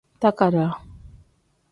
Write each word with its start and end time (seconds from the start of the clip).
Takadaa. 0.21 0.71